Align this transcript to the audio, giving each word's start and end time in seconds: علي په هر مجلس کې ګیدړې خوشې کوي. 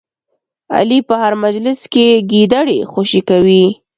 علي 0.75 0.99
په 1.07 1.13
هر 1.21 1.33
مجلس 1.43 1.79
کې 1.93 2.05
ګیدړې 2.31 2.77
خوشې 2.91 3.21
کوي. 3.29 3.65